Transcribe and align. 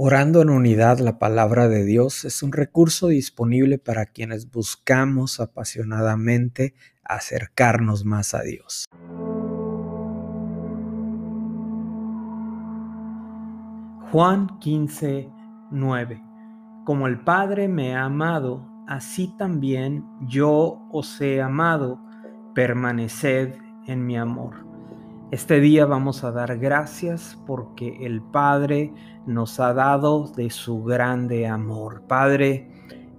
Orando 0.00 0.42
en 0.42 0.50
unidad, 0.50 1.00
la 1.00 1.18
palabra 1.18 1.66
de 1.66 1.84
Dios 1.84 2.24
es 2.24 2.44
un 2.44 2.52
recurso 2.52 3.08
disponible 3.08 3.78
para 3.78 4.06
quienes 4.06 4.48
buscamos 4.48 5.40
apasionadamente 5.40 6.76
acercarnos 7.02 8.04
más 8.04 8.32
a 8.32 8.42
Dios. 8.42 8.84
Juan 14.12 14.60
15, 14.60 15.32
9. 15.72 16.22
Como 16.84 17.08
el 17.08 17.18
Padre 17.24 17.66
me 17.66 17.96
ha 17.96 18.04
amado, 18.04 18.70
así 18.86 19.34
también 19.36 20.04
yo 20.28 20.78
os 20.92 21.20
he 21.20 21.42
amado, 21.42 22.00
permaneced 22.54 23.52
en 23.88 24.06
mi 24.06 24.16
amor. 24.16 24.67
Este 25.30 25.60
día 25.60 25.84
vamos 25.84 26.24
a 26.24 26.32
dar 26.32 26.56
gracias 26.56 27.38
porque 27.46 27.98
el 28.00 28.22
Padre 28.22 28.94
nos 29.26 29.60
ha 29.60 29.74
dado 29.74 30.26
de 30.26 30.48
su 30.48 30.82
grande 30.82 31.46
amor. 31.46 32.00
Padre, 32.08 32.70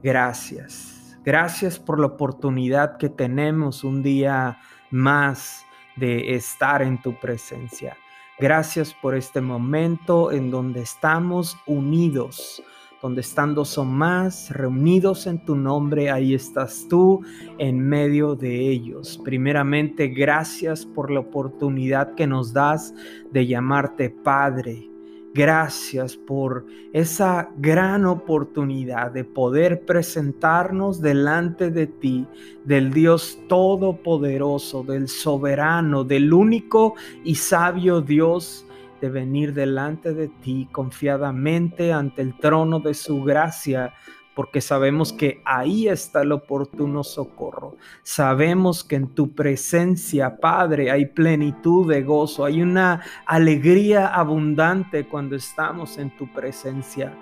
gracias. 0.02 1.20
Gracias 1.24 1.78
por 1.78 2.00
la 2.00 2.08
oportunidad 2.08 2.98
que 2.98 3.10
tenemos 3.10 3.84
un 3.84 4.02
día 4.02 4.58
más 4.90 5.64
de 5.98 6.34
estar 6.34 6.82
en 6.82 7.00
tu 7.00 7.14
presencia. 7.20 7.96
Gracias 8.40 8.92
por 8.92 9.14
este 9.14 9.40
momento 9.40 10.32
en 10.32 10.50
donde 10.50 10.82
estamos 10.82 11.58
unidos 11.68 12.64
donde 13.02 13.22
están 13.22 13.56
dos 13.56 13.78
más 13.86 14.50
reunidos 14.52 15.26
en 15.28 15.44
tu 15.44 15.56
nombre, 15.56 16.12
ahí 16.12 16.34
estás 16.34 16.86
tú 16.90 17.22
en 17.58 17.80
medio 17.80 18.36
de 18.36 18.70
ellos. 18.70 19.20
Primeramente, 19.24 20.08
gracias 20.08 20.86
por 20.86 21.10
la 21.10 21.22
oportunidad 21.22 22.16
que 22.16 22.28
nos 22.28 22.54
das 22.54 22.94
de 23.32 23.48
llamarte 23.48 24.10
Padre. 24.10 24.90
Gracias 25.34 26.18
por 26.18 26.66
esa 26.92 27.52
gran 27.58 28.06
oportunidad 28.06 29.12
de 29.12 29.24
poder 29.24 29.86
presentarnos 29.86 31.02
delante 31.02 31.70
de 31.70 31.86
ti, 31.86 32.26
del 32.66 32.92
Dios 32.92 33.40
Todopoderoso, 33.48 34.84
del 34.84 35.08
soberano, 35.08 36.04
del 36.04 36.34
único 36.34 36.96
y 37.24 37.36
sabio 37.36 38.02
Dios 38.02 38.66
de 39.00 39.10
venir 39.10 39.54
delante 39.54 40.14
de 40.14 40.28
ti 40.28 40.68
confiadamente 40.72 41.94
ante 41.94 42.22
el 42.22 42.38
trono 42.38 42.80
de 42.80 42.94
su 42.94 43.24
gracia, 43.24 43.94
porque 44.36 44.62
sabemos 44.62 45.12
que 45.12 45.42
ahí 45.46 45.88
está 45.88 46.22
el 46.22 46.32
oportuno 46.32 47.04
socorro. 47.04 47.76
Sabemos 48.04 48.84
que 48.84 48.96
en 48.96 49.08
tu 49.10 49.34
presencia, 49.34 50.38
Padre, 50.38 50.92
hay 50.92 51.08
plenitud 51.08 51.90
de 51.92 52.04
gozo, 52.04 52.46
hay 52.46 52.62
una 52.62 53.02
alegría 53.26 54.08
abundante 54.08 55.06
cuando 55.06 55.36
estamos 55.36 55.98
en 55.98 56.16
tu 56.16 56.32
presencia. 56.32 57.14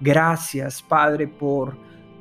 Gracias, 0.00 0.82
Padre, 0.82 1.28
por 1.28 1.76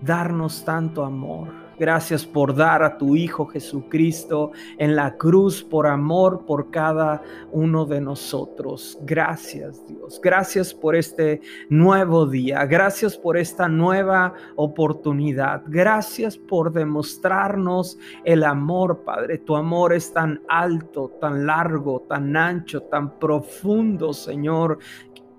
darnos 0.05 0.63
tanto 0.63 1.03
amor. 1.03 1.65
Gracias 1.77 2.25
por 2.25 2.55
dar 2.55 2.83
a 2.83 2.97
tu 2.97 3.17
Hijo 3.17 3.47
Jesucristo 3.47 4.51
en 4.77 4.95
la 4.95 5.17
cruz 5.17 5.61
por 5.61 5.87
amor 5.87 6.45
por 6.45 6.71
cada 6.71 7.21
uno 7.51 7.85
de 7.85 7.99
nosotros. 7.99 8.97
Gracias 9.01 9.85
Dios. 9.85 10.21
Gracias 10.23 10.73
por 10.73 10.95
este 10.95 11.41
nuevo 11.67 12.27
día. 12.27 12.65
Gracias 12.65 13.17
por 13.17 13.35
esta 13.35 13.67
nueva 13.67 14.33
oportunidad. 14.55 15.63
Gracias 15.67 16.37
por 16.37 16.71
demostrarnos 16.71 17.97
el 18.23 18.45
amor, 18.45 19.03
Padre. 19.03 19.39
Tu 19.39 19.53
amor 19.53 19.91
es 19.91 20.13
tan 20.13 20.41
alto, 20.47 21.11
tan 21.19 21.45
largo, 21.45 22.05
tan 22.07 22.37
ancho, 22.37 22.83
tan 22.83 23.19
profundo, 23.19 24.13
Señor, 24.13 24.79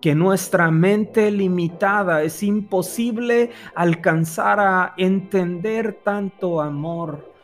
que 0.06 0.14
nuestra 0.14 0.70
mente 0.70 1.32
limitada 1.32 2.22
es 2.22 2.40
imposible 2.44 3.50
alcanzar 3.74 4.60
a 4.60 4.94
entender 4.96 6.00
tanto 6.04 6.60
amor. 6.60 7.34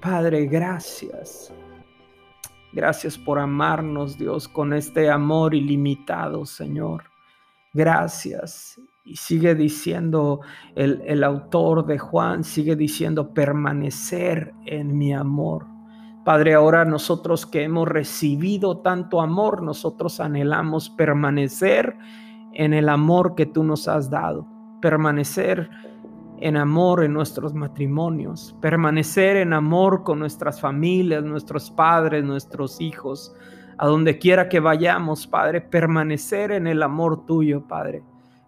Padre, 0.00 0.46
gracias. 0.46 1.52
Gracias 2.72 3.16
por 3.16 3.38
amarnos, 3.38 4.18
Dios, 4.18 4.48
con 4.48 4.72
este 4.72 5.08
amor 5.08 5.54
ilimitado, 5.54 6.44
Señor. 6.44 7.04
Gracias. 7.72 8.80
Y 9.04 9.14
sigue 9.14 9.54
diciendo 9.54 10.40
el, 10.74 11.00
el 11.06 11.22
autor 11.22 11.86
de 11.86 11.98
Juan, 11.98 12.42
sigue 12.42 12.74
diciendo, 12.74 13.32
permanecer 13.32 14.52
en 14.66 14.98
mi 14.98 15.14
amor. 15.14 15.66
Padre, 16.28 16.52
ahora 16.52 16.84
nosotros 16.84 17.46
que 17.46 17.62
hemos 17.62 17.88
recibido 17.88 18.80
tanto 18.80 19.22
amor, 19.22 19.62
nosotros 19.62 20.20
anhelamos 20.20 20.90
permanecer 20.90 21.96
en 22.52 22.74
el 22.74 22.90
amor 22.90 23.34
que 23.34 23.46
tú 23.46 23.64
nos 23.64 23.88
has 23.88 24.10
dado, 24.10 24.46
permanecer 24.82 25.70
en 26.38 26.58
amor 26.58 27.02
en 27.02 27.14
nuestros 27.14 27.54
matrimonios, 27.54 28.54
permanecer 28.60 29.38
en 29.38 29.54
amor 29.54 30.04
con 30.04 30.18
nuestras 30.18 30.60
familias, 30.60 31.24
nuestros 31.24 31.70
padres, 31.70 32.22
nuestros 32.22 32.78
hijos, 32.82 33.34
a 33.78 33.86
donde 33.86 34.18
quiera 34.18 34.50
que 34.50 34.60
vayamos, 34.60 35.26
Padre, 35.26 35.62
permanecer 35.62 36.52
en 36.52 36.66
el 36.66 36.82
amor 36.82 37.24
tuyo, 37.24 37.66
Padre, 37.66 38.02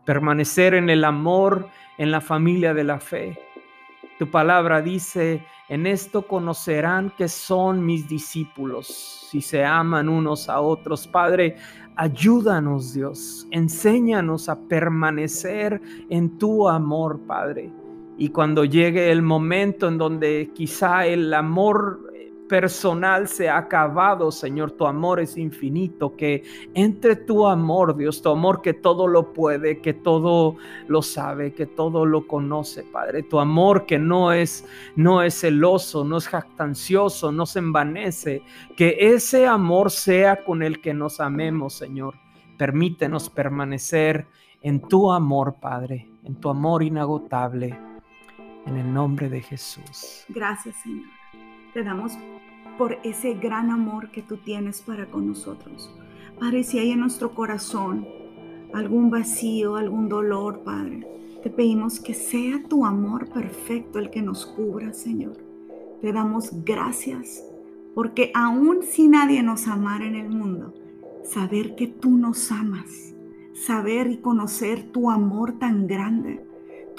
permanecer 0.04 0.74
en 0.74 0.91
el 0.91 1.02
amor 1.02 1.66
en 1.97 2.10
la 2.10 2.20
familia 2.20 2.74
de 2.74 2.84
la 2.84 3.00
fe. 3.00 3.38
Tu 4.20 4.31
palabra 4.31 4.82
dice 4.82 5.42
en 5.70 5.86
esto 5.86 6.26
conocerán 6.26 7.10
que 7.16 7.26
son 7.26 7.82
mis 7.86 8.06
discípulos, 8.06 9.26
si 9.31 9.41
se 9.41 9.64
aman 9.64 10.10
unos 10.10 10.50
a 10.50 10.60
otros. 10.60 11.06
Padre, 11.06 11.56
ayúdanos 11.97 12.92
Dios, 12.92 13.48
enséñanos 13.50 14.50
a 14.50 14.60
permanecer 14.69 15.80
en 16.10 16.36
tu 16.36 16.69
amor, 16.69 17.20
Padre. 17.26 17.72
Y 18.19 18.28
cuando 18.28 18.66
llegue 18.66 19.10
el 19.10 19.22
momento 19.22 19.88
en 19.88 19.97
donde 19.97 20.50
quizá 20.54 21.06
el 21.06 21.32
amor 21.32 22.09
personal 22.50 23.28
se 23.28 23.49
ha 23.49 23.59
acabado, 23.59 24.33
Señor. 24.33 24.72
Tu 24.72 24.84
amor 24.84 25.21
es 25.21 25.37
infinito. 25.37 26.16
Que 26.16 26.43
entre 26.75 27.15
tu 27.15 27.47
amor, 27.47 27.97
Dios, 27.97 28.21
tu 28.21 28.28
amor 28.28 28.61
que 28.61 28.75
todo 28.75 29.06
lo 29.06 29.33
puede, 29.33 29.81
que 29.81 29.94
todo 29.94 30.56
lo 30.89 31.00
sabe, 31.00 31.55
que 31.55 31.66
todo 31.66 32.05
lo 32.05 32.27
conoce, 32.27 32.83
Padre. 32.83 33.22
Tu 33.22 33.39
amor 33.39 33.87
que 33.87 34.00
no 34.00 34.33
es, 34.33 34.66
no 34.97 35.22
es 35.22 35.41
celoso, 35.41 36.03
no 36.05 36.16
es 36.16 36.27
jactancioso, 36.27 37.31
no 37.31 37.47
se 37.47 37.60
envanece. 37.60 38.43
Que 38.77 38.97
ese 38.99 39.47
amor 39.47 39.93
sea 39.93 40.44
con 40.44 40.65
el 40.65 40.81
que 40.81 40.93
nos 40.93 41.21
amemos, 41.21 41.75
Señor. 41.75 42.16
Permítenos 42.59 43.31
permanecer 43.31 44.27
en 44.60 44.81
tu 44.81 45.12
amor, 45.12 45.55
Padre, 45.60 46.10
en 46.25 46.34
tu 46.34 46.50
amor 46.50 46.83
inagotable. 46.83 47.78
En 48.66 48.77
el 48.77 48.93
nombre 48.93 49.28
de 49.28 49.41
Jesús. 49.41 50.25
Gracias, 50.28 50.75
Señor. 50.83 51.19
Te 51.75 51.84
damos 51.84 52.12
por 52.78 52.98
ese 53.04 53.34
gran 53.34 53.70
amor 53.70 54.10
que 54.10 54.22
tú 54.22 54.38
tienes 54.38 54.81
para 54.81 55.06
con 55.06 55.26
nosotros. 55.26 55.94
Padre, 56.38 56.64
si 56.64 56.78
hay 56.78 56.92
en 56.92 57.00
nuestro 57.00 57.34
corazón 57.34 58.06
algún 58.72 59.10
vacío, 59.10 59.76
algún 59.76 60.09
dolor, 60.09 60.60
Padre, 60.64 61.06
te 61.42 61.50
pedimos 61.50 62.00
que 62.00 62.14
sea 62.14 62.62
tu 62.69 62.84
amor 62.84 63.28
perfecto 63.28 63.98
el 63.98 64.10
que 64.10 64.22
nos 64.22 64.47
cubra, 64.47 64.92
Señor. 64.92 65.36
Te 66.00 66.12
damos 66.12 66.64
gracias 66.64 67.44
porque 67.94 68.30
aún 68.34 68.82
si 68.82 69.09
nadie 69.09 69.42
nos 69.42 69.66
amara 69.66 70.06
en 70.06 70.14
el 70.14 70.30
mundo, 70.30 70.75
saber 71.25 71.75
que 71.75 71.86
tú 71.86 72.16
nos 72.16 72.50
amas, 72.50 73.14
saber 73.53 74.10
y 74.10 74.19
conocer 74.19 74.91
tu 74.91 75.10
amor 75.10 75.59
tan 75.59 75.86
grande, 75.86 76.44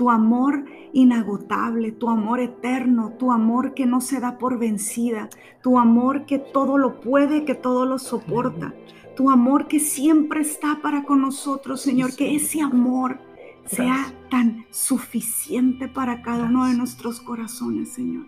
tu 0.01 0.09
amor 0.09 0.65
inagotable, 0.93 1.91
tu 1.91 2.09
amor 2.09 2.39
eterno, 2.39 3.13
tu 3.19 3.31
amor 3.31 3.75
que 3.75 3.85
no 3.85 4.01
se 4.01 4.19
da 4.19 4.39
por 4.39 4.57
vencida, 4.57 5.29
tu 5.61 5.77
amor 5.77 6.25
que 6.25 6.39
todo 6.39 6.79
lo 6.79 6.99
puede, 6.99 7.45
que 7.45 7.53
todo 7.53 7.85
lo 7.85 7.99
soporta, 7.99 8.73
tu 9.15 9.29
amor 9.29 9.67
que 9.67 9.79
siempre 9.79 10.41
está 10.41 10.79
para 10.81 11.03
con 11.03 11.21
nosotros, 11.21 11.81
Señor, 11.81 12.15
que 12.15 12.35
ese 12.35 12.61
amor 12.61 13.19
sea 13.67 14.11
tan 14.31 14.65
suficiente 14.71 15.87
para 15.87 16.23
cada 16.23 16.45
uno 16.45 16.65
de 16.65 16.73
nuestros 16.73 17.21
corazones, 17.21 17.93
Señor. 17.93 18.25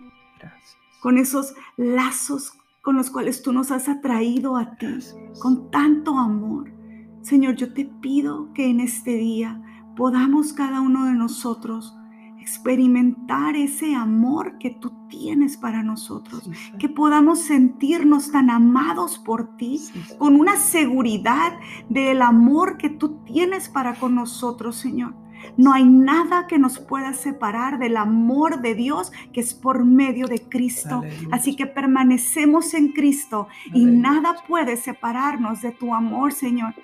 Con 1.00 1.18
esos 1.18 1.56
lazos 1.76 2.52
con 2.82 2.94
los 2.94 3.10
cuales 3.10 3.42
tú 3.42 3.52
nos 3.52 3.72
has 3.72 3.88
atraído 3.88 4.56
a 4.56 4.76
ti, 4.76 4.86
con 5.40 5.72
tanto 5.72 6.20
amor. 6.20 6.70
Señor, 7.22 7.56
yo 7.56 7.72
te 7.72 7.84
pido 7.84 8.52
que 8.54 8.68
en 8.68 8.78
este 8.78 9.16
día 9.16 9.60
podamos 9.96 10.52
cada 10.52 10.80
uno 10.80 11.06
de 11.06 11.14
nosotros 11.14 11.96
experimentar 12.44 13.56
ese 13.56 13.94
amor 13.94 14.58
que 14.58 14.68
tú 14.68 14.92
tienes 15.08 15.56
para 15.56 15.82
nosotros, 15.82 16.50
que 16.78 16.90
podamos 16.90 17.40
sentirnos 17.40 18.30
tan 18.32 18.50
amados 18.50 19.18
por 19.18 19.56
ti, 19.56 19.80
con 20.18 20.38
una 20.38 20.56
seguridad 20.56 21.58
del 21.88 22.20
amor 22.20 22.76
que 22.76 22.90
tú 22.90 23.20
tienes 23.24 23.70
para 23.70 23.94
con 23.94 24.14
nosotros, 24.14 24.76
Señor. 24.76 25.14
No 25.56 25.72
hay 25.72 25.84
nada 25.84 26.46
que 26.46 26.58
nos 26.58 26.78
pueda 26.78 27.14
separar 27.14 27.78
del 27.78 27.96
amor 27.96 28.60
de 28.60 28.74
Dios 28.74 29.10
que 29.32 29.40
es 29.40 29.54
por 29.54 29.84
medio 29.84 30.26
de 30.26 30.42
Cristo. 30.42 31.02
Así 31.30 31.56
que 31.56 31.66
permanecemos 31.66 32.74
en 32.74 32.92
Cristo 32.92 33.48
y 33.72 33.86
nada 33.86 34.36
puede 34.46 34.76
separarnos 34.76 35.62
de 35.62 35.72
tu 35.72 35.94
amor, 35.94 36.32
Señor. 36.32 36.74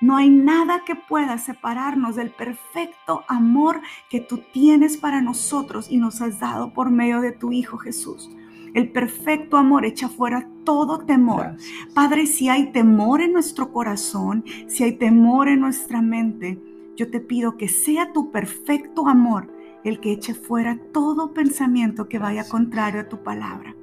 No 0.00 0.16
hay 0.16 0.30
nada 0.30 0.84
que 0.84 0.94
pueda 0.94 1.38
separarnos 1.38 2.14
del 2.14 2.30
perfecto 2.30 3.24
amor 3.26 3.80
que 4.08 4.20
tú 4.20 4.42
tienes 4.52 4.96
para 4.96 5.20
nosotros 5.20 5.90
y 5.90 5.98
nos 5.98 6.20
has 6.22 6.38
dado 6.38 6.72
por 6.72 6.90
medio 6.90 7.20
de 7.20 7.32
tu 7.32 7.50
Hijo 7.50 7.78
Jesús. 7.78 8.30
El 8.74 8.92
perfecto 8.92 9.56
amor 9.56 9.84
echa 9.84 10.08
fuera 10.08 10.48
todo 10.64 10.98
temor. 10.98 11.56
Padre, 11.94 12.26
si 12.26 12.48
hay 12.48 12.70
temor 12.70 13.20
en 13.22 13.32
nuestro 13.32 13.72
corazón, 13.72 14.44
si 14.68 14.84
hay 14.84 14.92
temor 14.92 15.48
en 15.48 15.60
nuestra 15.60 16.00
mente, 16.00 16.60
yo 16.94 17.10
te 17.10 17.18
pido 17.20 17.56
que 17.56 17.68
sea 17.68 18.12
tu 18.12 18.30
perfecto 18.30 19.08
amor 19.08 19.52
el 19.84 20.00
que 20.00 20.12
eche 20.12 20.34
fuera 20.34 20.78
todo 20.92 21.32
pensamiento 21.32 22.08
que 22.08 22.18
vaya 22.18 22.48
contrario 22.48 23.00
a 23.00 23.08
tu 23.08 23.22
palabra. 23.22 23.74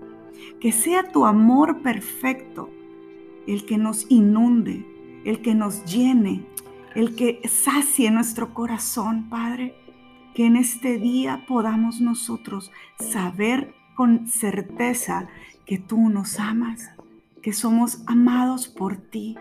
Que 0.59 0.71
sea 0.71 1.11
tu 1.11 1.25
amor 1.25 1.81
perfecto 1.81 2.69
el 3.47 3.65
que 3.65 3.77
nos 3.77 4.09
inunde, 4.09 4.85
el 5.25 5.41
que 5.41 5.53
nos 5.55 5.83
llene, 5.83 6.45
el 6.93 7.15
que 7.15 7.41
sacie 7.49 8.09
nuestro 8.11 8.53
corazón, 8.53 9.27
Padre. 9.29 9.75
Que 10.33 10.45
en 10.45 10.55
este 10.55 10.97
día 10.97 11.45
podamos 11.47 12.01
nosotros 12.01 12.71
saber 12.99 13.73
con 13.95 14.27
certeza 14.27 15.27
que 15.65 15.77
tú 15.77 16.09
nos 16.09 16.39
amas, 16.39 16.91
que 17.41 17.53
somos 17.53 18.03
amados 18.05 18.67
por 18.67 18.97
ti 18.97 19.37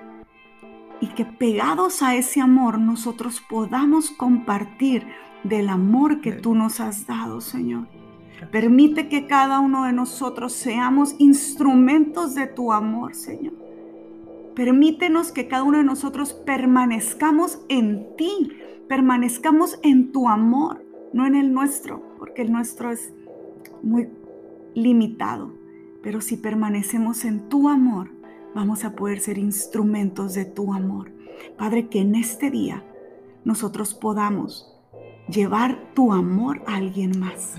y 1.00 1.08
que 1.08 1.24
pegados 1.24 2.02
a 2.02 2.14
ese 2.14 2.40
amor 2.40 2.78
nosotros 2.78 3.42
podamos 3.48 4.10
compartir 4.10 5.06
del 5.42 5.68
amor 5.68 6.20
que 6.20 6.32
tú 6.32 6.54
nos 6.54 6.80
has 6.80 7.06
dado, 7.06 7.40
Señor. 7.40 7.88
Permite 8.50 9.08
que 9.08 9.26
cada 9.26 9.60
uno 9.60 9.84
de 9.84 9.92
nosotros 9.92 10.52
seamos 10.52 11.14
instrumentos 11.18 12.34
de 12.34 12.46
tu 12.46 12.72
amor, 12.72 13.14
Señor. 13.14 13.63
Permítenos 14.54 15.32
que 15.32 15.48
cada 15.48 15.64
uno 15.64 15.78
de 15.78 15.84
nosotros 15.84 16.32
permanezcamos 16.32 17.60
en 17.68 18.16
ti, 18.16 18.50
permanezcamos 18.88 19.78
en 19.82 20.12
tu 20.12 20.28
amor, 20.28 20.84
no 21.12 21.26
en 21.26 21.34
el 21.34 21.52
nuestro, 21.52 22.02
porque 22.18 22.42
el 22.42 22.52
nuestro 22.52 22.92
es 22.92 23.12
muy 23.82 24.08
limitado. 24.74 25.52
Pero 26.02 26.20
si 26.20 26.36
permanecemos 26.36 27.24
en 27.24 27.48
tu 27.48 27.68
amor, 27.68 28.10
vamos 28.54 28.84
a 28.84 28.94
poder 28.94 29.20
ser 29.20 29.38
instrumentos 29.38 30.34
de 30.34 30.44
tu 30.44 30.72
amor. 30.72 31.10
Padre, 31.58 31.88
que 31.88 32.00
en 32.00 32.14
este 32.14 32.50
día 32.50 32.84
nosotros 33.44 33.94
podamos 33.94 34.72
llevar 35.28 35.92
tu 35.94 36.12
amor 36.12 36.62
a 36.66 36.76
alguien 36.76 37.18
más. 37.18 37.56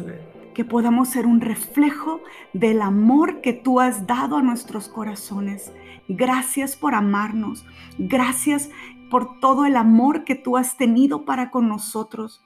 Que 0.55 0.65
podamos 0.65 1.09
ser 1.09 1.27
un 1.27 1.41
reflejo 1.41 2.21
del 2.53 2.81
amor 2.81 3.41
que 3.41 3.53
tú 3.53 3.79
has 3.79 4.07
dado 4.07 4.37
a 4.37 4.41
nuestros 4.41 4.87
corazones. 4.87 5.71
Gracias 6.07 6.75
por 6.75 6.95
amarnos. 6.95 7.65
Gracias 7.99 8.71
por 9.11 9.39
todo 9.39 9.65
el 9.65 9.75
amor 9.75 10.23
que 10.23 10.35
tú 10.35 10.57
has 10.57 10.77
tenido 10.77 11.25
para 11.25 11.51
con 11.51 11.67
nosotros. 11.67 12.43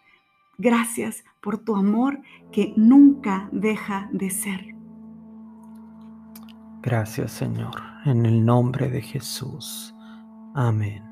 Gracias 0.58 1.24
por 1.42 1.58
tu 1.60 1.76
amor 1.76 2.20
que 2.52 2.74
nunca 2.76 3.48
deja 3.54 4.10
de 4.12 4.30
ser. 4.30 4.76
Gracias 6.82 7.32
Señor, 7.32 7.82
en 8.06 8.26
el 8.26 8.44
nombre 8.46 8.90
de 8.90 9.02
Jesús. 9.02 9.94
Amén. 10.54 11.09